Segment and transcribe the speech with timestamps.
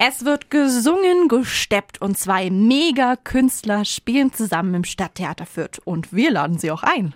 [0.00, 5.80] Es wird gesungen, gesteppt und zwei Mega-Künstler spielen zusammen im Stadttheater Fürth.
[5.84, 7.14] Und wir laden sie auch ein.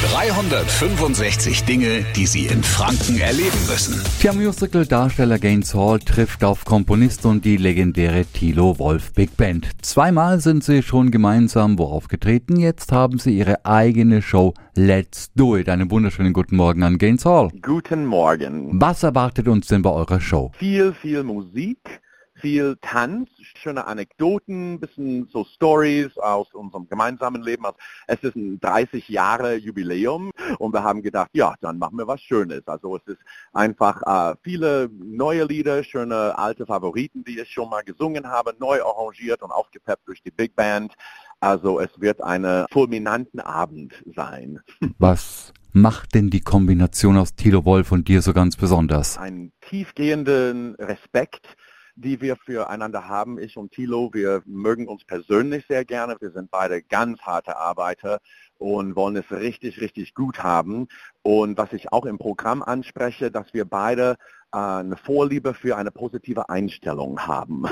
[0.00, 4.00] 365 Dinge, die Sie in Franken erleben müssen.
[4.22, 9.68] Der Musical-Darsteller Gaines Hall trifft auf Komponist und die legendäre Thilo Wolf Big Band.
[9.82, 12.60] Zweimal sind sie schon gemeinsam wo aufgetreten.
[12.60, 15.68] Jetzt haben sie ihre eigene Show Let's Do It.
[15.68, 17.50] Einen wunderschönen guten Morgen an Gaines Hall.
[17.60, 18.80] Guten Morgen.
[18.80, 20.52] Was erwartet uns denn bei eurer Show?
[20.58, 22.00] Viel, viel Musik,
[22.36, 27.66] viel Tanz, schöne Anekdoten, bisschen so Stories aus unserem gemeinsamen Leben.
[27.66, 32.06] Also es ist ein 30 Jahre Jubiläum und wir haben gedacht, ja, dann machen wir
[32.06, 32.66] was Schönes.
[32.66, 33.20] Also es ist
[33.52, 38.82] einfach äh, viele neue Lieder, schöne alte Favoriten, die ich schon mal gesungen habe, neu
[38.82, 40.94] arrangiert und aufgepeppt durch die Big Band.
[41.40, 44.60] Also es wird einen fulminanten Abend sein.
[44.98, 49.18] Was macht denn die Kombination aus Thilo Wolf und dir so ganz besonders?
[49.18, 51.56] Einen tiefgehenden Respekt
[51.98, 53.38] die wir füreinander haben.
[53.38, 56.16] Ich und Thilo, wir mögen uns persönlich sehr gerne.
[56.20, 58.20] Wir sind beide ganz harte Arbeiter
[58.58, 60.88] und wollen es richtig, richtig gut haben.
[61.22, 64.16] Und was ich auch im Programm anspreche, dass wir beide
[64.52, 67.64] äh, eine Vorliebe für eine positive Einstellung haben.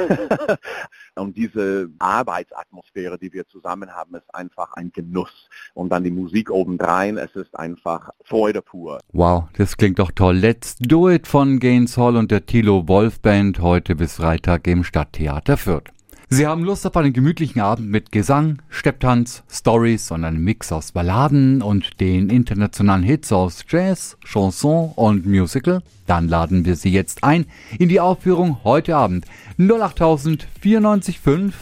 [1.14, 5.48] und diese Arbeitsatmosphäre, die wir zusammen haben, ist einfach ein Genuss.
[5.74, 9.00] Und dann die Musik obendrein, es ist einfach Freude pur.
[9.12, 10.36] Wow, das klingt doch toll.
[10.36, 14.84] Let's Do It von Gaines Hall und der Thilo Wolf Band heute bis Freitag im
[14.84, 15.95] Stadttheater Fürth.
[16.28, 20.90] Sie haben Lust auf einen gemütlichen Abend mit Gesang, Stepptanz, Stories und einem Mix aus
[20.90, 25.82] Balladen und den internationalen Hits aus Jazz, Chanson und Musical?
[26.06, 27.46] Dann laden wir Sie jetzt ein
[27.78, 29.24] in die Aufführung heute Abend
[29.58, 31.54] 08000 945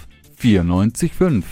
[0.43, 1.45] 945.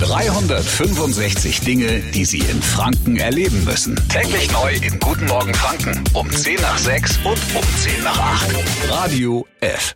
[0.00, 3.94] 365 Dinge, die Sie in Franken erleben müssen.
[4.08, 8.56] Täglich neu in Guten Morgen Franken um 10 nach 6 und um 10 nach 8.
[8.90, 9.94] Radio F.